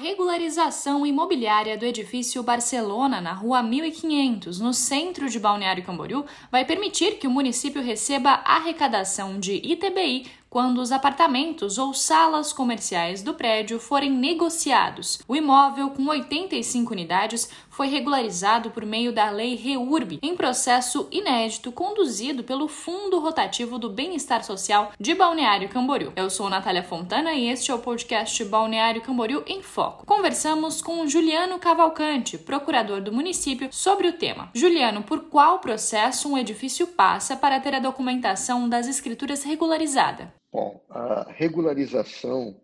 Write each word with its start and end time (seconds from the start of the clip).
regularização 0.00 1.04
imobiliária 1.04 1.76
do 1.76 1.84
edifício 1.84 2.42
Barcelona, 2.42 3.20
na 3.20 3.34
rua 3.34 3.62
1500, 3.62 4.58
no 4.58 4.72
centro 4.72 5.28
de 5.28 5.38
Balneário 5.38 5.84
Camboriú, 5.84 6.24
vai 6.50 6.64
permitir 6.64 7.18
que 7.18 7.26
o 7.26 7.30
município 7.30 7.82
receba 7.82 8.40
arrecadação 8.42 9.38
de 9.38 9.56
ITBI 9.56 10.26
quando 10.48 10.78
os 10.78 10.90
apartamentos 10.90 11.76
ou 11.76 11.92
salas 11.92 12.50
comerciais 12.50 13.22
do 13.22 13.34
prédio 13.34 13.78
forem 13.78 14.10
negociados. 14.10 15.20
O 15.28 15.36
imóvel, 15.36 15.90
com 15.90 16.06
85 16.06 16.92
unidades, 16.92 17.48
foi 17.80 17.88
regularizado 17.88 18.70
por 18.72 18.84
meio 18.84 19.10
da 19.10 19.30
Lei 19.30 19.54
REURB, 19.54 20.18
em 20.22 20.36
processo 20.36 21.08
inédito 21.10 21.72
conduzido 21.72 22.44
pelo 22.44 22.68
Fundo 22.68 23.18
Rotativo 23.18 23.78
do 23.78 23.88
Bem-Estar 23.88 24.44
Social 24.44 24.92
de 25.00 25.14
Balneário 25.14 25.66
Camboriú. 25.66 26.12
Eu 26.14 26.28
sou 26.28 26.50
Natália 26.50 26.82
Fontana 26.82 27.32
e 27.32 27.48
este 27.48 27.70
é 27.70 27.74
o 27.74 27.78
podcast 27.78 28.44
Balneário 28.44 29.00
Camboriú 29.00 29.42
em 29.46 29.62
Foco. 29.62 30.04
Conversamos 30.04 30.82
com 30.82 31.06
Juliano 31.06 31.58
Cavalcante, 31.58 32.36
procurador 32.36 33.00
do 33.00 33.14
município, 33.14 33.70
sobre 33.72 34.08
o 34.08 34.12
tema. 34.12 34.50
Juliano, 34.54 35.02
por 35.02 35.30
qual 35.30 35.58
processo 35.58 36.30
um 36.30 36.36
edifício 36.36 36.86
passa 36.86 37.34
para 37.34 37.58
ter 37.60 37.74
a 37.74 37.80
documentação 37.80 38.68
das 38.68 38.86
escrituras 38.88 39.42
regularizada? 39.42 40.34
Bom, 40.52 40.84
a 40.90 41.32
regularização 41.32 42.54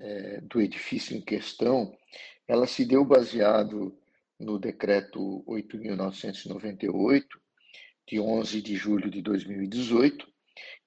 é, 0.00 0.40
do 0.42 0.60
edifício 0.60 1.16
em 1.16 1.20
questão, 1.20 1.94
ela 2.48 2.66
se 2.66 2.84
deu 2.84 3.04
baseado 3.04 3.96
no 4.38 4.58
decreto 4.58 5.44
8.998, 5.46 7.24
de 8.08 8.20
11 8.20 8.62
de 8.62 8.76
julho 8.76 9.10
de 9.10 9.20
2018, 9.20 10.26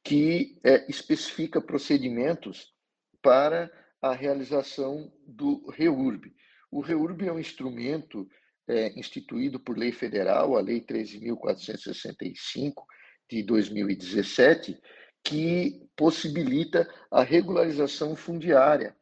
que 0.03 0.57
é, 0.63 0.89
especifica 0.89 1.61
procedimentos 1.61 2.73
para 3.21 3.69
a 4.01 4.13
realização 4.13 5.11
do 5.27 5.69
REURB. 5.69 6.33
O 6.71 6.79
REURB 6.79 7.27
é 7.27 7.33
um 7.33 7.39
instrumento 7.39 8.27
é, 8.67 8.97
instituído 8.97 9.59
por 9.59 9.77
lei 9.77 9.91
federal, 9.91 10.55
a 10.55 10.61
Lei 10.61 10.79
13.465 10.81 12.73
de 13.29 13.43
2017, 13.43 14.79
que 15.23 15.85
possibilita 15.95 16.87
a 17.11 17.23
regularização 17.23 18.15
fundiária 18.15 18.95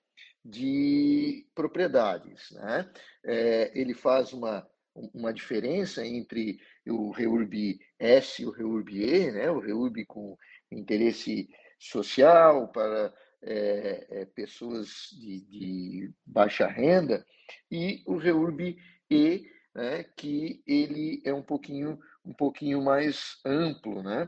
de 0.48 1.46
propriedades. 1.54 2.52
Né? 2.52 2.90
É, 3.24 3.72
ele 3.80 3.94
faz 3.94 4.32
uma, 4.32 4.66
uma 5.14 5.34
diferença 5.34 6.06
entre 6.06 6.60
o 6.88 7.12
REURB 7.12 7.80
S 8.00 8.42
e 8.42 8.46
o 8.46 8.52
REURB 8.52 8.90
E, 8.92 9.32
né? 9.32 9.52
o 9.52 9.60
REURB 9.60 10.06
com 10.06 10.38
interesse 10.72 11.50
social 11.78 12.70
para 12.70 13.14
é, 13.44 14.08
é, 14.10 14.26
pessoas 14.26 15.10
de, 15.12 15.42
de, 15.42 16.14
baixa 16.26 16.66
renda 16.66 17.26
e 17.70 18.02
o 18.06 18.18
REURB 18.18 18.78
E, 19.12 19.46
né? 19.76 20.06
que 20.16 20.64
ele 20.66 21.22
é 21.26 21.34
um 21.34 21.44
pouquinho, 21.44 22.00
um 22.26 22.34
pouquinho 22.34 22.82
mais 22.82 23.38
amplo, 23.46 24.02
né? 24.02 24.28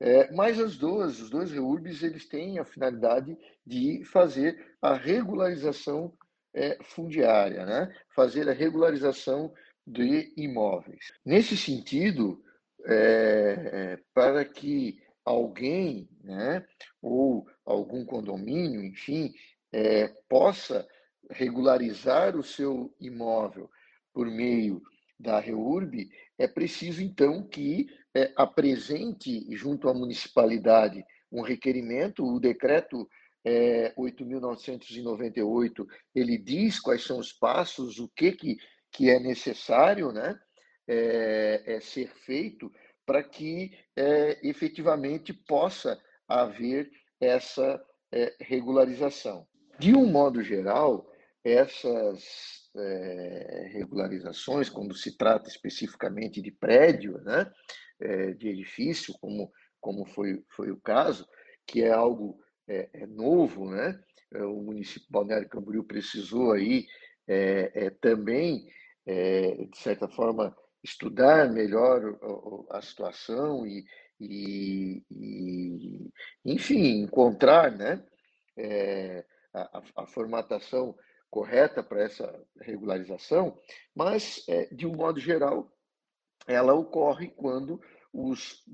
É, 0.00 0.30
mas 0.32 0.60
as 0.60 0.76
duas, 0.76 1.20
os 1.20 1.30
dois 1.30 1.50
REURBs, 1.50 2.02
eles 2.02 2.28
têm 2.28 2.58
a 2.58 2.64
finalidade 2.64 3.36
de 3.66 4.04
fazer 4.04 4.76
a 4.82 4.94
regularização 4.94 6.12
é, 6.54 6.78
fundiária, 6.82 7.64
né? 7.64 7.94
fazer 8.14 8.48
a 8.48 8.52
regularização 8.52 9.52
de 9.86 10.32
imóveis. 10.36 11.12
Nesse 11.24 11.56
sentido, 11.56 12.42
é, 12.86 13.98
para 14.12 14.44
que 14.44 14.98
alguém, 15.24 16.08
né, 16.22 16.64
ou 17.02 17.46
algum 17.64 18.04
condomínio, 18.04 18.82
enfim, 18.84 19.32
é, 19.72 20.08
possa 20.28 20.86
regularizar 21.30 22.36
o 22.36 22.42
seu 22.44 22.94
imóvel 23.00 23.68
por 24.14 24.28
meio 24.28 24.80
da 25.18 25.40
REURB, 25.40 26.08
é 26.38 26.46
preciso 26.46 27.02
então 27.02 27.46
que 27.46 27.86
é, 28.14 28.32
apresente 28.36 29.46
junto 29.56 29.88
à 29.88 29.94
municipalidade 29.94 31.04
um 31.30 31.42
requerimento, 31.42 32.24
o 32.24 32.38
decreto 32.38 33.08
é, 33.44 33.92
8.998, 33.94 35.86
ele 36.14 36.38
diz 36.38 36.80
quais 36.80 37.04
são 37.04 37.18
os 37.18 37.32
passos, 37.32 37.98
o 37.98 38.08
que, 38.08 38.32
que, 38.32 38.56
que 38.92 39.10
é 39.10 39.18
necessário 39.20 40.12
né, 40.12 40.38
é, 40.88 41.62
é 41.66 41.80
ser 41.80 42.08
feito 42.08 42.70
para 43.04 43.22
que 43.22 43.70
é, 43.96 44.40
efetivamente 44.46 45.32
possa 45.32 46.00
haver 46.28 46.90
essa 47.20 47.80
é, 48.12 48.34
regularização. 48.40 49.46
De 49.78 49.94
um 49.94 50.06
modo 50.06 50.42
geral, 50.42 51.08
essas 51.46 52.68
é, 52.76 53.68
regularizações, 53.72 54.68
quando 54.68 54.94
se 54.94 55.16
trata 55.16 55.48
especificamente 55.48 56.42
de 56.42 56.50
prédio, 56.50 57.18
né, 57.22 57.48
é, 58.00 58.32
de 58.32 58.48
edifício, 58.48 59.14
como, 59.20 59.52
como 59.80 60.04
foi, 60.06 60.42
foi 60.48 60.72
o 60.72 60.80
caso, 60.80 61.26
que 61.64 61.82
é 61.82 61.92
algo 61.92 62.40
é, 62.68 62.90
é 62.92 63.06
novo, 63.06 63.70
né? 63.70 63.98
O 64.32 64.60
município 64.60 65.06
Balneário 65.08 65.48
Camboriú 65.48 65.84
precisou 65.84 66.52
aí 66.52 66.84
também, 68.00 68.66
de 69.06 69.78
certa 69.78 70.08
forma, 70.08 70.54
estudar 70.82 71.50
melhor 71.52 72.18
a, 72.70 72.78
a 72.78 72.82
situação 72.82 73.64
e, 73.64 73.84
e, 74.20 75.04
e, 75.08 76.10
enfim, 76.44 77.02
encontrar, 77.02 77.70
né? 77.70 78.04
a, 79.54 79.82
a 79.96 80.06
formatação 80.06 80.94
correta 81.30 81.82
para 81.82 82.02
essa 82.02 82.42
regularização, 82.60 83.58
mas, 83.94 84.44
é, 84.48 84.66
de 84.74 84.86
um 84.86 84.94
modo 84.94 85.20
geral, 85.20 85.72
ela 86.46 86.74
ocorre 86.74 87.28
quando 87.28 87.80
os, 88.12 88.64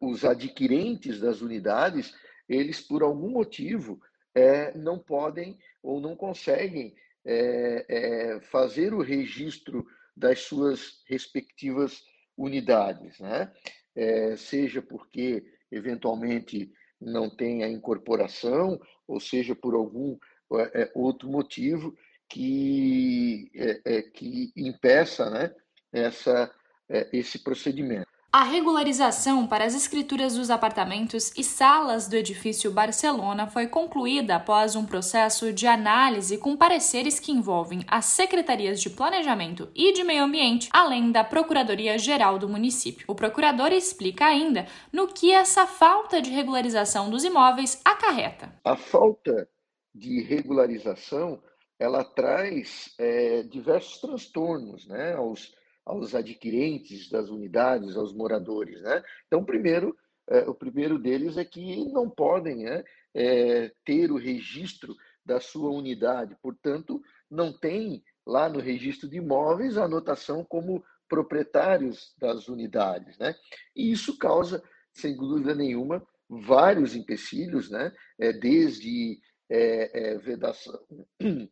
os 0.00 0.24
adquirentes 0.24 1.20
das 1.20 1.40
unidades, 1.40 2.14
eles, 2.48 2.80
por 2.80 3.02
algum 3.02 3.30
motivo, 3.30 4.00
é, 4.34 4.76
não 4.76 4.98
podem 4.98 5.58
ou 5.82 6.00
não 6.00 6.14
conseguem 6.16 6.94
é, 7.24 7.86
é, 7.88 8.40
fazer 8.40 8.94
o 8.94 9.02
registro 9.02 9.86
das 10.16 10.40
suas 10.40 11.02
respectivas 11.06 12.02
unidades, 12.36 13.18
né? 13.18 13.52
É, 13.94 14.36
seja 14.36 14.80
porque 14.80 15.44
eventualmente 15.70 16.70
não 17.00 17.28
tem 17.28 17.64
a 17.64 17.68
incorporação, 17.68 18.80
ou 19.06 19.18
seja 19.18 19.54
por 19.54 19.74
algum 19.74 20.18
é, 20.52 20.82
é, 20.82 20.92
outro 20.94 21.28
motivo 21.28 21.94
que, 22.28 23.50
é, 23.54 23.80
é, 23.84 24.02
que 24.02 24.52
impeça 24.56 25.30
né, 25.30 25.54
essa, 25.92 26.50
é, 26.88 27.08
esse 27.12 27.38
procedimento. 27.38 28.06
A 28.32 28.42
regularização 28.42 29.46
para 29.46 29.64
as 29.64 29.74
escrituras 29.74 30.34
dos 30.34 30.50
apartamentos 30.50 31.32
e 31.38 31.42
salas 31.42 32.06
do 32.06 32.16
edifício 32.16 32.70
Barcelona 32.70 33.46
foi 33.46 33.66
concluída 33.66 34.36
após 34.36 34.76
um 34.76 34.84
processo 34.84 35.54
de 35.54 35.66
análise 35.66 36.36
com 36.36 36.54
pareceres 36.54 37.18
que 37.18 37.32
envolvem 37.32 37.80
as 37.88 38.04
secretarias 38.04 38.82
de 38.82 38.90
Planejamento 38.90 39.70
e 39.74 39.90
de 39.94 40.04
Meio 40.04 40.24
Ambiente, 40.24 40.68
além 40.70 41.10
da 41.10 41.24
Procuradoria-Geral 41.24 42.38
do 42.38 42.46
município. 42.46 43.06
O 43.08 43.14
procurador 43.14 43.72
explica 43.72 44.26
ainda 44.26 44.66
no 44.92 45.06
que 45.06 45.32
essa 45.32 45.66
falta 45.66 46.20
de 46.20 46.30
regularização 46.30 47.08
dos 47.08 47.24
imóveis 47.24 47.80
acarreta. 47.86 48.52
A 48.62 48.76
falta 48.76 49.48
de 49.96 50.20
regularização 50.22 51.42
ela 51.78 52.04
traz 52.04 52.94
é, 52.98 53.42
diversos 53.42 54.00
transtornos 54.00 54.86
né, 54.86 55.14
aos, 55.14 55.54
aos 55.84 56.14
adquirentes 56.14 57.10
das 57.10 57.28
unidades, 57.28 57.96
aos 57.96 58.12
moradores. 58.12 58.80
Né? 58.82 59.02
Então, 59.26 59.44
primeiro, 59.44 59.96
é, 60.28 60.40
o 60.40 60.54
primeiro 60.54 60.98
deles 60.98 61.36
é 61.36 61.44
que 61.44 61.84
não 61.92 62.08
podem 62.08 62.64
né, 62.64 62.84
é, 63.14 63.72
ter 63.84 64.10
o 64.10 64.16
registro 64.16 64.94
da 65.24 65.40
sua 65.40 65.70
unidade, 65.70 66.36
portanto, 66.40 67.02
não 67.30 67.52
tem 67.52 68.02
lá 68.26 68.48
no 68.48 68.60
registro 68.60 69.08
de 69.08 69.16
imóveis 69.16 69.76
a 69.76 69.84
anotação 69.84 70.44
como 70.44 70.84
proprietários 71.08 72.14
das 72.18 72.48
unidades. 72.48 73.18
Né? 73.18 73.34
E 73.74 73.90
isso 73.90 74.18
causa, 74.18 74.62
sem 74.92 75.16
dúvida 75.16 75.54
nenhuma, 75.54 76.06
vários 76.28 76.94
empecilhos, 76.96 77.70
né? 77.70 77.92
É, 78.18 78.32
desde 78.32 79.20
é, 79.48 80.10
é, 80.12 80.18
vedação, 80.18 80.80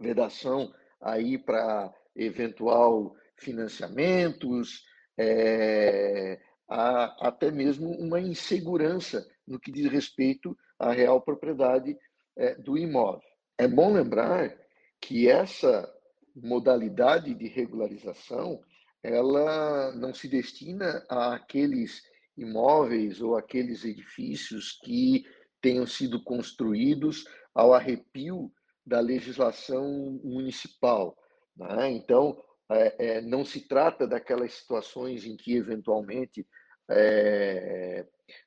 vedação 0.00 0.72
aí 1.00 1.38
para 1.38 1.92
eventual 2.14 3.14
financiamentos, 3.36 4.84
é, 5.18 6.40
até 6.68 7.50
mesmo 7.50 7.90
uma 7.90 8.20
insegurança 8.20 9.26
no 9.46 9.58
que 9.58 9.72
diz 9.72 9.90
respeito 9.90 10.56
à 10.78 10.92
real 10.92 11.20
propriedade 11.20 11.96
é, 12.36 12.54
do 12.54 12.78
imóvel. 12.78 13.22
É 13.58 13.68
bom 13.68 13.92
lembrar 13.92 14.56
que 15.00 15.28
essa 15.28 15.92
modalidade 16.34 17.34
de 17.34 17.46
regularização 17.48 18.60
ela 19.02 19.92
não 19.96 20.14
se 20.14 20.28
destina 20.28 21.04
àqueles 21.08 22.00
imóveis 22.36 23.20
ou 23.20 23.36
aqueles 23.36 23.84
edifícios 23.84 24.78
que 24.84 25.24
tenham 25.62 25.86
sido 25.86 26.22
construídos 26.22 27.24
ao 27.54 27.72
arrepio 27.72 28.52
da 28.84 29.00
legislação 29.00 30.20
municipal. 30.24 31.16
Né? 31.56 31.92
Então, 31.92 32.42
é, 32.70 33.16
é, 33.16 33.20
não 33.20 33.44
se 33.44 33.66
trata 33.68 34.06
daquelas 34.06 34.52
situações 34.54 35.24
em 35.24 35.36
que, 35.36 35.54
eventualmente, 35.54 36.46
é, 36.90 38.04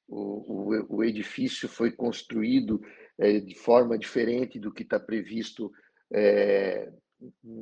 o, 0.08 0.74
o, 0.74 0.98
o, 0.98 1.04
edifício 1.04 1.70
foi 1.70 1.92
construído 1.92 2.82
é, 3.18 3.40
de 3.40 3.56
forma 3.56 3.98
diferente 3.98 4.60
do 4.60 4.74
que 4.74 4.84
está 4.84 5.00
previsto 5.00 5.72
é, 6.14 6.92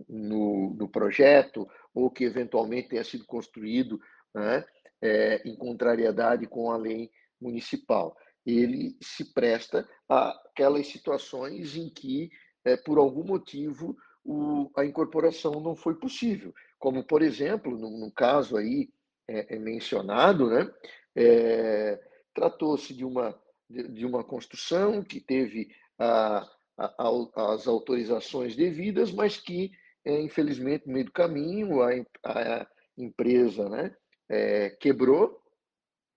no, 0.10 0.74
no, 0.74 0.90
projeto, 0.90 1.68
ou 1.94 2.10
que 2.10 2.24
eventualmente 2.24 2.90
tenha 2.90 3.04
sido 3.04 3.26
construído 3.26 4.00
né, 4.34 4.66
é, 5.02 5.48
em 5.48 5.56
contrariedade 5.56 6.48
com 6.48 6.72
a 6.72 6.78
lei 6.78 7.10
municipal. 7.40 8.16
Ele 8.46 8.98
se 9.02 9.34
presta 9.34 9.88
àquelas 10.08 10.88
situações 10.88 11.76
em 11.76 11.90
que, 11.90 12.30
é, 12.66 12.76
por 12.76 12.98
algum 12.98 13.24
motivo, 13.24 13.96
o, 14.24 14.70
a 14.76 14.86
incorporação 14.86 15.60
não 15.60 15.76
foi 15.76 15.96
possível, 15.96 16.54
como, 16.80 17.04
por 17.04 17.22
exemplo, 17.22 17.78
no, 17.78 17.90
no 17.98 18.12
caso 18.12 18.58
aí 18.58 18.90
é, 19.28 19.56
é 19.56 19.60
mencionado, 19.60 20.50
né, 20.50 20.72
é, 21.16 22.02
tratou-se 22.34 22.94
de 22.94 23.06
uma, 23.06 23.38
de, 23.70 23.88
de, 23.90 24.06
uma 24.06 24.24
construção 24.24 25.04
que 25.04 25.20
teve 25.20 25.70
a, 26.00 26.48
a, 26.78 26.94
a, 26.98 27.54
as 27.54 27.68
autorizações 27.68 28.56
devidas, 28.56 29.12
mas 29.12 29.38
que, 29.38 29.72
é, 30.06 30.22
infelizmente, 30.22 30.88
no 30.88 30.94
meio 30.94 31.06
do 31.06 31.12
caminho, 31.12 31.82
a, 31.82 32.68
empresa 32.98 33.68
né, 33.70 33.96
é, 34.30 34.70
quebrou 34.70 35.43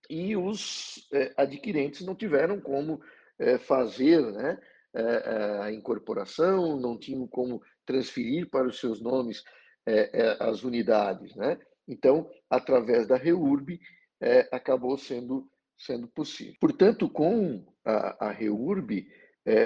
e 0.08 0.36
os 0.36 1.08
é, 1.12 1.32
adquirentes 1.36 2.04
não 2.04 2.14
tiveram 2.14 2.60
como 2.60 3.00
é, 3.38 3.58
fazer 3.58 4.20
né, 4.32 4.58
a 5.60 5.70
incorporação, 5.70 6.80
não 6.80 6.98
tinham 6.98 7.26
como 7.26 7.60
transferir 7.84 8.48
para 8.48 8.66
os 8.66 8.80
seus 8.80 8.98
nomes 8.98 9.44
as 10.40 10.64
unidades. 10.64 11.36
Né? 11.36 11.58
Então, 11.86 12.30
através 12.48 13.06
da 13.06 13.14
REURB, 13.14 13.78
acabou 14.50 14.96
sendo, 14.96 15.46
sendo 15.76 16.08
possível. 16.08 16.54
Portanto, 16.58 17.10
com 17.10 17.62
a, 17.84 18.28
a 18.28 18.30
REURB, 18.30 19.06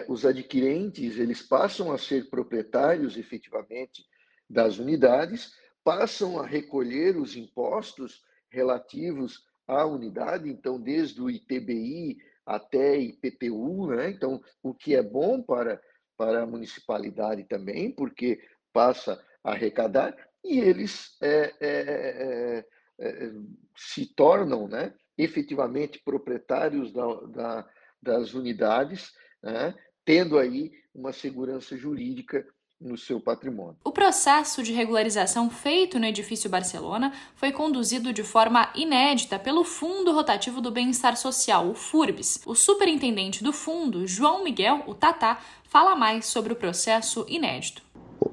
os 0.09 0.27
adquirentes 0.27 1.17
eles 1.17 1.43
passam 1.43 1.93
a 1.93 1.97
ser 1.97 2.29
proprietários 2.29 3.17
efetivamente 3.17 4.05
das 4.49 4.79
unidades, 4.79 5.53
passam 5.85 6.41
a 6.41 6.47
recolher 6.47 7.17
os 7.17 7.37
impostos 7.37 8.21
relativos 8.51 9.45
à 9.71 9.87
unidade, 9.87 10.49
então, 10.49 10.81
desde 10.81 11.21
o 11.23 11.31
ITBI 11.31 12.19
até 12.45 12.99
IPTU, 12.99 13.89
né? 13.89 14.11
então, 14.11 14.43
o 14.63 14.75
que 14.75 14.95
é 14.95 15.03
bom 15.03 15.41
para, 15.41 15.81
para 16.17 16.43
a 16.43 16.47
municipalidade 16.47 17.45
também, 17.45 17.93
porque 17.93 18.41
passa 18.73 19.25
a 19.45 19.53
arrecadar, 19.53 20.17
e 20.45 20.59
eles 20.59 21.17
é, 21.23 21.55
é, 21.61 21.71
é, 21.71 22.65
é 22.99 23.33
se 23.77 24.07
tornam 24.15 24.67
né, 24.67 24.95
efetivamente 25.17 26.03
proprietários 26.05 26.93
da, 26.93 27.15
da, 27.27 27.71
das 28.03 28.35
unidades, 28.35 29.13
né, 29.43 29.75
tendo 30.05 30.39
aí 30.39 30.73
uma 30.95 31.13
segurança 31.13 31.77
jurídica 31.77 32.45
no 32.81 32.97
seu 32.97 33.21
patrimônio. 33.21 33.77
O 33.85 33.93
processo 33.93 34.63
de 34.63 34.73
regularização 34.73 35.51
feito 35.51 35.99
no 35.99 36.07
edifício 36.07 36.49
Barcelona 36.49 37.13
foi 37.35 37.53
conduzido 37.53 38.13
de 38.13 38.23
forma 38.23 38.71
inédita 38.75 39.39
pelo 39.39 39.65
Fundo 39.65 40.13
Rotativo 40.13 40.61
do 40.63 40.71
Bem-Estar 40.71 41.17
Social, 41.17 41.69
o 41.69 41.75
FURBS. 41.75 42.41
O 42.47 42.55
superintendente 42.55 43.45
do 43.45 43.53
fundo, 43.53 44.07
João 44.07 44.43
Miguel, 44.43 44.83
o 44.87 44.95
Tatá, 44.95 45.39
fala 45.69 45.95
mais 45.95 46.25
sobre 46.25 46.53
o 46.55 46.57
processo 46.57 47.27
inédito. 47.29 47.83
O 48.21 48.31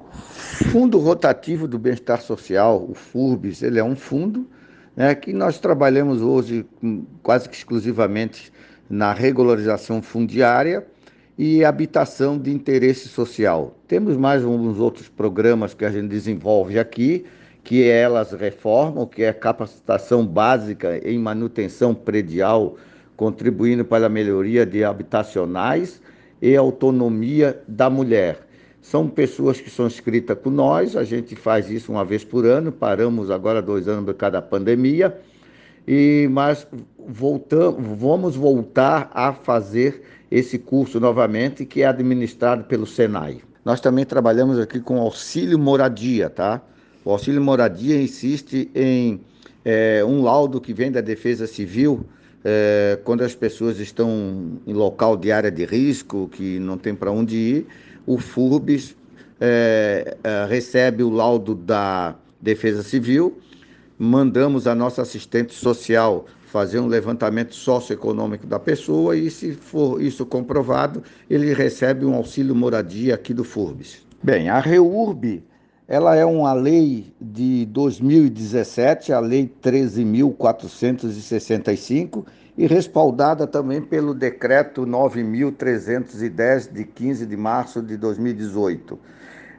Fundo 0.70 0.98
Rotativo 0.98 1.68
do 1.68 1.78
Bem-Estar 1.78 2.22
Social, 2.22 2.84
o 2.88 2.94
FURBS, 2.94 3.62
ele 3.62 3.78
é 3.78 3.84
um 3.84 3.96
fundo 3.96 4.48
né, 4.96 5.14
que 5.14 5.32
nós 5.32 5.58
trabalhamos 5.58 6.22
hoje 6.22 6.66
quase 7.22 7.48
que 7.48 7.56
exclusivamente 7.56 8.52
na 8.88 9.12
regularização 9.12 10.00
fundiária 10.00 10.86
e 11.38 11.64
habitação 11.64 12.36
de 12.36 12.50
interesse 12.50 13.08
social. 13.08 13.78
Temos 13.86 14.16
mais 14.16 14.44
uns 14.44 14.80
outros 14.80 15.08
programas 15.08 15.72
que 15.72 15.84
a 15.84 15.90
gente 15.90 16.08
desenvolve 16.08 16.80
aqui, 16.80 17.24
que 17.62 17.84
é 17.84 18.00
elas 18.00 18.32
reformam, 18.32 19.06
que 19.06 19.22
é 19.22 19.32
capacitação 19.32 20.26
básica 20.26 21.00
em 21.08 21.16
manutenção 21.16 21.94
predial, 21.94 22.76
contribuindo 23.16 23.84
para 23.84 24.06
a 24.06 24.08
melhoria 24.08 24.66
de 24.66 24.82
habitacionais 24.82 26.02
e 26.42 26.56
autonomia 26.56 27.62
da 27.68 27.88
mulher. 27.88 28.40
São 28.80 29.08
pessoas 29.08 29.60
que 29.60 29.70
são 29.70 29.86
inscritas 29.86 30.36
com 30.42 30.50
nós, 30.50 30.96
a 30.96 31.04
gente 31.04 31.36
faz 31.36 31.70
isso 31.70 31.92
uma 31.92 32.04
vez 32.04 32.24
por 32.24 32.46
ano, 32.46 32.72
paramos 32.72 33.30
agora 33.30 33.62
dois 33.62 33.86
anos 33.86 34.04
por 34.04 34.14
causa 34.14 34.32
da 34.32 34.42
pandemia, 34.42 35.16
e 35.86 36.28
mas 36.30 36.66
voltamos, 36.98 37.98
vamos 37.98 38.34
voltar 38.34 39.10
a 39.12 39.32
fazer 39.32 40.02
esse 40.30 40.58
curso 40.58 41.00
novamente, 41.00 41.64
que 41.64 41.82
é 41.82 41.86
administrado 41.86 42.64
pelo 42.64 42.86
Senai. 42.86 43.40
Nós 43.64 43.80
também 43.80 44.04
trabalhamos 44.04 44.58
aqui 44.58 44.80
com 44.80 45.00
auxílio 45.00 45.58
moradia, 45.58 46.30
tá? 46.30 46.60
O 47.04 47.10
auxílio 47.10 47.40
moradia 47.40 48.00
insiste 48.00 48.70
em 48.74 49.20
é, 49.64 50.04
um 50.04 50.22
laudo 50.22 50.60
que 50.60 50.72
vem 50.72 50.90
da 50.90 51.00
Defesa 51.00 51.46
Civil 51.46 52.04
é, 52.44 52.98
quando 53.04 53.22
as 53.22 53.34
pessoas 53.34 53.78
estão 53.78 54.58
em 54.66 54.72
local 54.72 55.16
de 55.16 55.32
área 55.32 55.50
de 55.50 55.64
risco, 55.64 56.28
que 56.32 56.58
não 56.58 56.78
tem 56.78 56.94
para 56.94 57.10
onde 57.10 57.36
ir, 57.36 57.66
o 58.06 58.18
FURBS 58.18 58.96
é, 59.40 60.16
é, 60.22 60.46
recebe 60.48 61.02
o 61.02 61.10
laudo 61.10 61.54
da 61.54 62.16
Defesa 62.40 62.82
Civil, 62.82 63.38
mandamos 63.98 64.66
a 64.66 64.74
nossa 64.74 65.02
assistente 65.02 65.52
social 65.52 66.26
fazer 66.48 66.80
um 66.80 66.86
levantamento 66.86 67.54
socioeconômico 67.54 68.46
da 68.46 68.58
pessoa 68.58 69.14
e, 69.14 69.30
se 69.30 69.52
for 69.52 70.02
isso 70.02 70.24
comprovado, 70.24 71.02
ele 71.28 71.52
recebe 71.52 72.06
um 72.06 72.14
auxílio 72.14 72.54
moradia 72.54 73.14
aqui 73.14 73.34
do 73.34 73.44
FURBS. 73.44 74.06
Bem, 74.22 74.48
a 74.48 74.58
REURB, 74.58 75.44
ela 75.86 76.16
é 76.16 76.24
uma 76.24 76.54
lei 76.54 77.12
de 77.20 77.66
2017, 77.66 79.12
a 79.12 79.20
Lei 79.20 79.52
13.465, 79.62 82.24
e 82.56 82.66
respaldada 82.66 83.46
também 83.46 83.80
pelo 83.80 84.12
Decreto 84.14 84.86
9.310, 84.86 86.72
de 86.72 86.84
15 86.84 87.26
de 87.26 87.36
março 87.36 87.82
de 87.82 87.96
2018. 87.96 88.98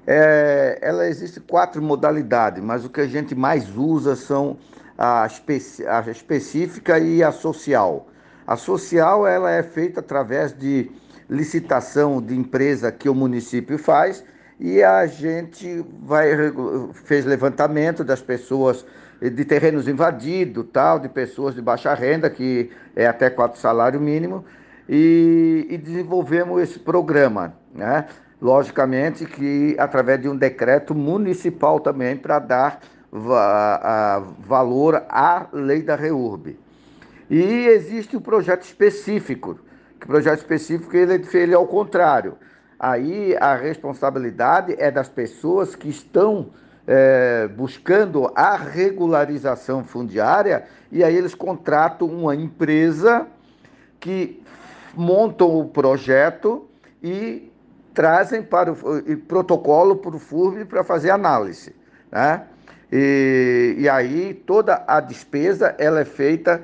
É, 0.06 0.78
ela 0.82 1.08
existe 1.08 1.40
quatro 1.40 1.82
modalidades, 1.82 2.62
mas 2.64 2.84
o 2.84 2.90
que 2.90 3.00
a 3.00 3.08
gente 3.08 3.34
mais 3.36 3.78
usa 3.78 4.16
são 4.16 4.58
a, 5.00 5.24
a 5.24 6.12
específica 6.12 7.00
e 7.00 7.24
a 7.24 7.32
social. 7.32 8.10
A 8.46 8.58
social 8.58 9.26
ela 9.26 9.50
é 9.50 9.64
feita 9.64 10.02
através 10.02 10.52
de 10.52 10.92
licitação 11.30 12.22
de 12.22 12.36
empresa 12.36 12.92
que 12.92 13.08
o 13.08 13.16
município 13.16 13.78
faz 13.78 14.26
e 14.60 14.84
a 14.84 15.08
gente 15.08 15.86
vai 16.02 16.32
fez 17.06 17.24
levantamento 17.24 18.04
das 18.04 18.22
pessoas 18.22 18.86
de 19.22 19.46
terrenos 19.46 19.88
invadidos, 19.88 20.66
tal, 20.74 21.00
de 21.00 21.08
pessoas 21.08 21.56
de 21.56 21.62
baixa 21.62 21.94
renda, 21.94 22.30
que 22.30 22.70
é 22.94 23.08
até 23.08 23.30
quatro 23.30 23.60
salário 23.60 24.00
mínimo, 24.00 24.44
e, 24.88 25.68
e 25.70 25.78
desenvolvemos 25.78 26.62
esse 26.62 26.80
programa, 26.80 27.54
né? 27.74 28.06
Logicamente 28.42 29.26
que 29.26 29.76
através 29.78 30.22
de 30.22 30.30
um 30.30 30.36
decreto 30.36 30.96
municipal 30.96 31.80
também 31.82 32.16
para 32.16 32.40
dar 32.40 32.80
valor 33.12 35.04
à 35.10 35.48
lei 35.52 35.82
da 35.82 35.96
REURB. 35.96 36.58
E 37.30 37.68
existe 37.68 38.16
o 38.16 38.20
um 38.20 38.22
projeto 38.22 38.64
específico, 38.64 39.60
que 40.00 40.06
o 40.06 40.08
projeto 40.08 40.40
específico 40.40 40.96
ele, 40.96 41.26
ele 41.34 41.54
é 41.54 41.56
ao 41.56 41.68
contrário. 41.68 42.38
Aí 42.80 43.36
a 43.40 43.56
responsabilidade 43.56 44.76
é 44.78 44.90
das 44.90 45.10
pessoas 45.10 45.76
que 45.76 45.90
estão 45.90 46.50
é, 46.88 47.48
buscando 47.48 48.32
a 48.34 48.56
regularização 48.56 49.84
fundiária 49.84 50.64
e 50.92 51.04
aí 51.04 51.16
eles 51.16 51.36
contratam 51.36 52.08
uma 52.08 52.36
empresa 52.36 53.28
que 54.00 54.42
montam 54.96 55.60
o 55.60 55.66
projeto 55.66 56.68
e 57.04 57.52
trazem 57.94 58.42
para 58.42 58.72
o 58.72 59.18
protocolo 59.28 59.98
para 59.98 60.16
o 60.16 60.20
FURB 60.20 60.66
para 60.66 60.84
fazer 60.84 61.12
análise. 61.12 61.76
Né? 62.12 62.44
E, 62.92 63.76
e 63.78 63.90
aí 63.90 64.34
toda 64.34 64.84
a 64.88 65.00
despesa 65.00 65.76
ela 65.78 66.00
é 66.00 66.06
feita 66.06 66.64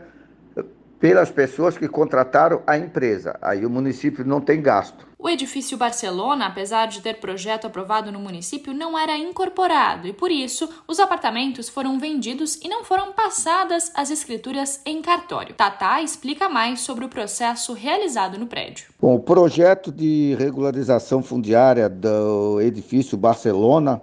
pelas 0.99 1.29
pessoas 1.29 1.77
que 1.77 1.87
contrataram 1.87 2.63
a 2.65 2.77
empresa. 2.77 3.37
Aí 3.41 3.65
o 3.65 3.69
município 3.69 4.25
não 4.25 4.41
tem 4.41 4.61
gasto. 4.61 5.05
O 5.19 5.29
edifício 5.29 5.77
Barcelona, 5.77 6.45
apesar 6.45 6.87
de 6.87 7.01
ter 7.01 7.15
projeto 7.15 7.65
aprovado 7.65 8.11
no 8.11 8.19
município, 8.19 8.73
não 8.73 8.97
era 8.97 9.17
incorporado 9.17 10.07
e, 10.07 10.13
por 10.13 10.29
isso, 10.29 10.69
os 10.87 10.99
apartamentos 10.99 11.67
foram 11.67 11.97
vendidos 11.99 12.55
e 12.63 12.67
não 12.67 12.83
foram 12.83 13.11
passadas 13.11 13.91
as 13.95 14.11
escrituras 14.11 14.81
em 14.85 15.01
cartório. 15.01 15.55
Tatá 15.55 16.01
explica 16.01 16.47
mais 16.47 16.81
sobre 16.81 17.05
o 17.05 17.09
processo 17.09 17.73
realizado 17.73 18.37
no 18.37 18.45
prédio. 18.45 18.87
Bom, 19.01 19.15
o 19.15 19.19
projeto 19.19 19.91
de 19.91 20.35
regularização 20.37 21.23
fundiária 21.23 21.89
do 21.89 22.61
edifício 22.61 23.17
Barcelona, 23.17 24.01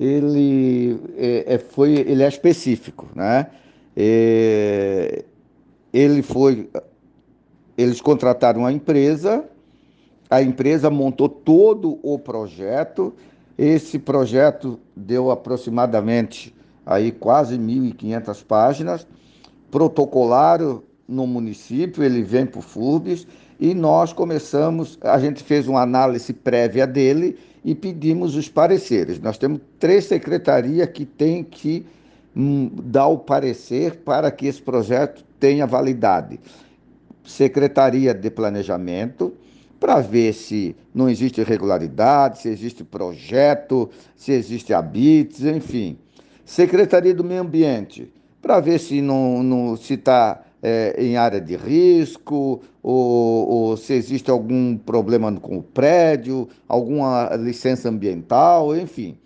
ele 0.00 0.98
é, 1.16 1.54
é 1.54 1.58
foi, 1.58 1.92
ele 1.92 2.22
é 2.22 2.28
específico, 2.28 3.06
né? 3.14 3.46
É, 3.96 5.24
ele 5.92 6.22
foi, 6.22 6.68
eles 7.76 8.00
contrataram 8.00 8.60
uma 8.60 8.72
empresa 8.72 9.44
a 10.30 10.40
empresa 10.40 10.88
montou 10.88 11.28
todo 11.28 11.98
o 12.04 12.16
projeto. 12.16 13.12
Esse 13.58 13.98
projeto 13.98 14.78
deu 14.94 15.30
aproximadamente 15.30 16.54
aí 16.86 17.10
quase 17.10 17.58
1.500 17.58 18.44
páginas. 18.44 19.06
Protocolaram 19.72 20.84
no 21.08 21.26
município, 21.26 22.04
ele 22.04 22.22
vem 22.22 22.46
para 22.46 22.60
o 22.60 22.62
FURBS 22.62 23.26
e 23.60 23.74
nós 23.74 24.10
começamos, 24.10 24.98
a 25.02 25.18
gente 25.18 25.44
fez 25.44 25.68
uma 25.68 25.82
análise 25.82 26.32
prévia 26.32 26.86
dele 26.86 27.38
e 27.62 27.74
pedimos 27.74 28.34
os 28.34 28.48
pareceres. 28.48 29.20
Nós 29.20 29.36
temos 29.36 29.60
três 29.78 30.06
secretarias 30.06 30.88
que 30.88 31.04
têm 31.04 31.44
que 31.44 31.84
hum, 32.34 32.70
dar 32.82 33.08
o 33.08 33.18
parecer 33.18 33.96
para 33.96 34.30
que 34.30 34.46
esse 34.46 34.62
projeto 34.62 35.22
tenha 35.38 35.66
validade. 35.66 36.40
Secretaria 37.22 38.14
de 38.14 38.30
Planejamento, 38.30 39.34
para 39.78 40.00
ver 40.00 40.32
se 40.32 40.74
não 40.94 41.08
existe 41.10 41.42
irregularidade, 41.42 42.40
se 42.40 42.48
existe 42.48 42.82
projeto, 42.82 43.90
se 44.16 44.32
existe 44.32 44.72
habites, 44.72 45.44
enfim. 45.44 45.98
Secretaria 46.46 47.12
do 47.14 47.22
Meio 47.22 47.42
Ambiente, 47.42 48.10
para 48.40 48.58
ver 48.58 48.78
se 48.80 49.02
não, 49.02 49.42
não 49.42 49.76
se 49.76 49.94
está 49.94 50.42
é, 50.62 50.94
em 50.98 51.16
área 51.16 51.40
de 51.40 51.56
risco, 51.56 52.60
ou, 52.82 53.48
ou, 53.48 53.76
se 53.76 53.94
existe 53.94 54.30
algum 54.30 54.76
problema 54.76 55.32
com 55.32 55.58
o 55.58 55.62
prédio, 55.62 56.48
alguma 56.68 57.34
licença 57.36 57.88
ambiental, 57.88 58.76
enfim. 58.76 59.16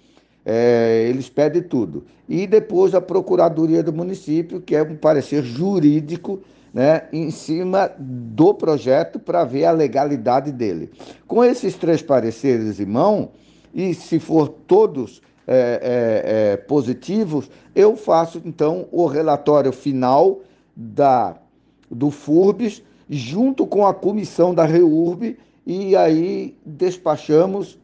É, 0.46 1.06
eles 1.08 1.28
pedem 1.28 1.62
tudo. 1.62 2.04
E 2.28 2.46
depois 2.46 2.94
a 2.94 3.00
Procuradoria 3.00 3.82
do 3.82 3.92
Município, 3.92 4.60
que 4.60 4.76
é 4.76 4.82
um 4.82 4.96
parecer 4.96 5.42
jurídico 5.42 6.40
né, 6.72 7.04
em 7.12 7.30
cima 7.30 7.90
do 7.98 8.52
projeto 8.52 9.18
para 9.18 9.44
ver 9.44 9.64
a 9.64 9.70
legalidade 9.70 10.50
dele. 10.50 10.90
Com 11.26 11.44
esses 11.44 11.74
três 11.76 12.02
pareceres 12.02 12.80
em 12.80 12.86
mão, 12.86 13.30
e 13.72 13.94
se 13.94 14.18
for 14.18 14.48
todos 14.48 15.22
é, 15.46 15.52
é, 15.82 16.52
é, 16.52 16.56
positivos, 16.56 17.50
eu 17.74 17.96
faço 17.96 18.40
então 18.44 18.86
o 18.90 19.06
relatório 19.06 19.72
final 19.72 20.40
da, 20.76 21.36
do 21.90 22.10
FURBS 22.10 22.82
junto 23.08 23.66
com 23.66 23.86
a 23.86 23.94
comissão 23.94 24.54
da 24.54 24.64
REURB 24.64 25.36
e 25.66 25.96
aí 25.96 26.56
despachamos. 26.64 27.78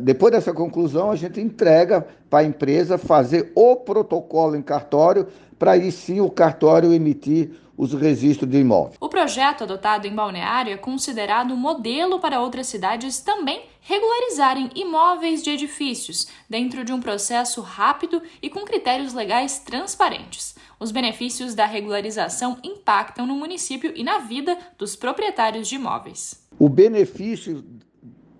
Depois 0.00 0.32
dessa 0.32 0.52
conclusão, 0.52 1.10
a 1.10 1.16
gente 1.16 1.40
entrega 1.40 2.06
para 2.28 2.40
a 2.40 2.44
empresa 2.44 2.98
fazer 2.98 3.52
o 3.54 3.76
protocolo 3.76 4.54
em 4.54 4.62
cartório, 4.62 5.26
para 5.58 5.72
aí 5.72 5.90
sim 5.90 6.20
o 6.20 6.30
cartório 6.30 6.92
emitir 6.92 7.50
os 7.80 7.94
registros 7.94 8.50
de 8.50 8.58
imóvel. 8.58 8.98
O 9.00 9.08
projeto 9.08 9.64
adotado 9.64 10.06
em 10.06 10.14
Balneário 10.14 10.70
é 10.70 10.76
considerado 10.76 11.56
modelo 11.56 12.20
para 12.20 12.38
outras 12.38 12.66
cidades 12.66 13.20
também 13.20 13.64
regularizarem 13.80 14.68
imóveis 14.74 15.42
de 15.42 15.48
edifícios 15.48 16.28
dentro 16.46 16.84
de 16.84 16.92
um 16.92 17.00
processo 17.00 17.62
rápido 17.62 18.22
e 18.42 18.50
com 18.50 18.66
critérios 18.66 19.14
legais 19.14 19.60
transparentes. 19.60 20.54
Os 20.78 20.92
benefícios 20.92 21.54
da 21.54 21.64
regularização 21.64 22.58
impactam 22.62 23.26
no 23.26 23.34
município 23.34 23.94
e 23.96 24.04
na 24.04 24.18
vida 24.18 24.58
dos 24.76 24.94
proprietários 24.94 25.66
de 25.66 25.76
imóveis. 25.76 26.46
O 26.58 26.68
benefício 26.68 27.64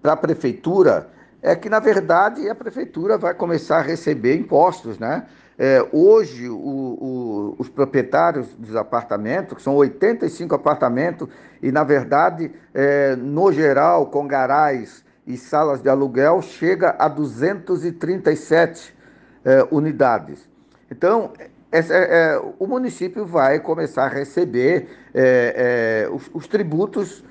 para 0.02 0.12
a 0.12 0.16
prefeitura 0.18 1.10
é 1.40 1.56
que, 1.56 1.70
na 1.70 1.80
verdade, 1.80 2.46
a 2.50 2.54
prefeitura 2.54 3.16
vai 3.16 3.32
começar 3.32 3.78
a 3.78 3.82
receber 3.82 4.36
impostos, 4.36 4.98
né? 4.98 5.26
É, 5.62 5.86
hoje, 5.92 6.48
o, 6.48 6.54
o, 6.54 7.54
os 7.58 7.68
proprietários 7.68 8.54
dos 8.54 8.74
apartamentos, 8.74 9.58
que 9.58 9.62
são 9.62 9.76
85 9.76 10.54
apartamentos, 10.54 11.28
e 11.62 11.70
na 11.70 11.84
verdade, 11.84 12.50
é, 12.72 13.14
no 13.14 13.52
geral, 13.52 14.06
com 14.06 14.26
garais 14.26 15.04
e 15.26 15.36
salas 15.36 15.82
de 15.82 15.90
aluguel, 15.90 16.40
chega 16.40 16.96
a 16.98 17.08
237 17.08 18.96
é, 19.44 19.66
unidades. 19.70 20.48
Então, 20.90 21.34
é, 21.70 21.78
é, 21.78 22.42
o 22.58 22.66
município 22.66 23.26
vai 23.26 23.60
começar 23.60 24.04
a 24.04 24.08
receber 24.08 24.88
é, 25.12 26.08
os, 26.10 26.30
os, 26.32 26.48
tributos 26.48 27.22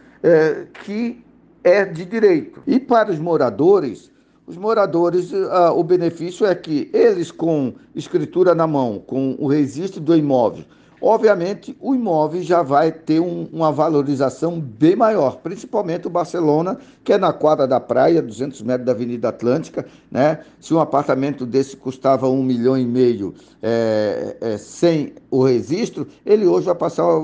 que 0.83 1.25
é 1.63 1.83
de 1.83 2.05
direito. 2.05 2.61
E 2.67 2.79
para 2.79 3.09
os 3.09 3.17
moradores, 3.17 4.11
os 4.49 4.57
moradores, 4.57 5.31
uh, 5.31 5.71
o 5.75 5.83
benefício 5.83 6.43
é 6.43 6.55
que 6.55 6.89
eles, 6.91 7.29
com 7.29 7.71
escritura 7.93 8.55
na 8.55 8.65
mão, 8.65 8.97
com 8.97 9.35
o 9.37 9.45
registro 9.45 10.01
do 10.01 10.17
imóvel, 10.17 10.65
obviamente 10.99 11.77
o 11.79 11.93
imóvel 11.93 12.41
já 12.41 12.63
vai 12.63 12.91
ter 12.91 13.19
um, 13.19 13.47
uma 13.53 13.71
valorização 13.71 14.59
bem 14.59 14.95
maior, 14.95 15.37
principalmente 15.37 16.07
o 16.07 16.09
Barcelona, 16.09 16.79
que 17.03 17.13
é 17.13 17.17
na 17.19 17.31
quadra 17.31 17.67
da 17.67 17.79
praia, 17.79 18.23
200 18.23 18.63
metros 18.63 18.87
da 18.87 18.91
Avenida 18.91 19.29
Atlântica, 19.29 19.85
né? 20.09 20.39
Se 20.59 20.73
um 20.73 20.79
apartamento 20.79 21.45
desse 21.45 21.77
custava 21.77 22.27
um 22.27 22.41
milhão 22.41 22.75
e 22.75 22.87
meio 22.87 23.35
é, 23.61 24.35
é, 24.41 24.57
sem 24.57 25.13
o 25.29 25.43
registro, 25.43 26.07
ele 26.25 26.47
hoje 26.47 26.65
vai 26.65 26.75
passar 26.75 27.03
a 27.03 27.21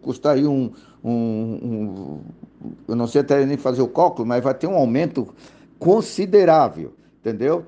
custar 0.00 0.36
aí 0.36 0.46
um, 0.46 0.72
um, 1.04 1.10
um, 1.12 2.20
eu 2.88 2.96
não 2.96 3.06
sei 3.06 3.20
até 3.20 3.44
nem 3.44 3.58
fazer 3.58 3.82
o 3.82 3.88
cálculo, 3.88 4.26
mas 4.26 4.42
vai 4.42 4.54
ter 4.54 4.66
um 4.66 4.74
aumento 4.74 5.28
considerável, 5.82 6.92
entendeu? 7.20 7.64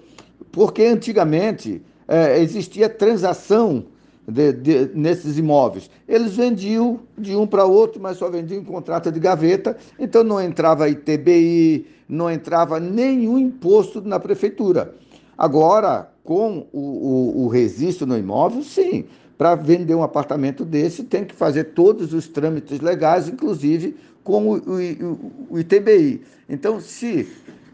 Porque 0.52 0.84
antigamente 0.84 1.82
é, 2.06 2.38
existia 2.40 2.88
transação 2.88 3.86
de, 4.26 4.52
de, 4.52 4.90
nesses 4.94 5.36
imóveis. 5.36 5.90
Eles 6.06 6.36
vendiam 6.36 7.00
de 7.18 7.34
um 7.34 7.44
para 7.44 7.64
outro, 7.64 8.00
mas 8.00 8.16
só 8.16 8.30
vendiam 8.30 8.60
em 8.60 8.64
contrato 8.64 9.10
de 9.10 9.18
gaveta, 9.18 9.76
então 9.98 10.22
não 10.22 10.40
entrava 10.40 10.88
ITBI, 10.88 11.88
não 12.08 12.30
entrava 12.30 12.78
nenhum 12.78 13.36
imposto 13.36 14.00
na 14.00 14.20
prefeitura. 14.20 14.94
Agora, 15.36 16.08
com 16.22 16.68
o, 16.72 16.78
o, 16.78 17.44
o 17.44 17.48
registro 17.48 18.06
no 18.06 18.16
imóvel, 18.16 18.62
sim. 18.62 19.06
Para 19.36 19.56
vender 19.56 19.96
um 19.96 20.04
apartamento 20.04 20.64
desse, 20.64 21.02
tem 21.02 21.24
que 21.24 21.34
fazer 21.34 21.64
todos 21.74 22.14
os 22.14 22.28
trâmites 22.28 22.78
legais, 22.78 23.28
inclusive 23.28 23.96
com 24.22 24.50
o, 24.50 24.56
o, 24.56 25.32
o 25.50 25.58
ITBI. 25.58 26.22
Então, 26.48 26.80
se 26.80 27.26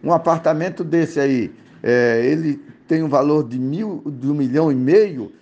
um 0.02 0.12
apartamento 0.12 0.82
desse 0.82 1.20
aí, 1.20 1.52
é, 1.82 2.24
ele 2.24 2.60
tem 2.86 3.02
um 3.02 3.08
valor 3.08 3.46
de, 3.46 3.58
mil, 3.58 4.02
de 4.06 4.28
um 4.28 4.34
milhão 4.34 4.70
e 4.72 4.74
meio, 4.74 5.32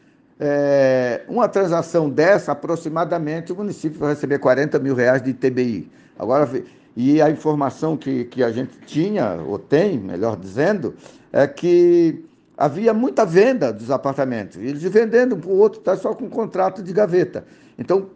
é, 0.40 1.22
uma 1.28 1.48
transação 1.48 2.08
dessa, 2.08 2.52
aproximadamente, 2.52 3.52
o 3.52 3.56
município 3.56 3.98
vai 3.98 4.10
receber 4.10 4.38
40 4.38 4.78
mil 4.78 4.94
reais 4.94 5.22
de 5.22 5.30
ITBI. 5.30 5.90
Agora, 6.18 6.48
e 6.96 7.22
a 7.22 7.30
informação 7.30 7.96
que, 7.96 8.24
que 8.24 8.42
a 8.42 8.50
gente 8.50 8.78
tinha, 8.86 9.34
ou 9.46 9.58
tem, 9.58 9.98
melhor 9.98 10.36
dizendo, 10.36 10.94
é 11.32 11.46
que 11.46 12.24
havia 12.56 12.92
muita 12.92 13.24
venda 13.24 13.72
dos 13.72 13.90
apartamentos. 13.90 14.56
Eles 14.56 14.82
vendendo 14.82 15.36
para 15.36 15.50
o 15.50 15.56
outro, 15.56 15.78
está 15.78 15.96
só 15.96 16.12
com 16.14 16.28
contrato 16.28 16.82
de 16.82 16.92
gaveta. 16.92 17.44
Então, 17.78 18.10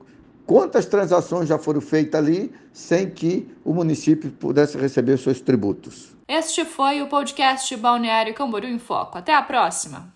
quantas 0.46 0.86
transações 0.86 1.48
já 1.48 1.58
foram 1.58 1.80
feitas 1.80 2.20
ali 2.20 2.52
sem 2.72 3.08
que 3.08 3.48
o 3.64 3.72
município 3.72 4.30
pudesse 4.32 4.76
receber 4.76 5.16
seus 5.16 5.40
tributos? 5.40 6.16
Este 6.34 6.64
foi 6.64 7.02
o 7.02 7.08
podcast 7.08 7.76
Balneário 7.76 8.32
Camboriú 8.32 8.70
em 8.70 8.78
Foco. 8.78 9.18
Até 9.18 9.34
a 9.34 9.42
próxima! 9.42 10.14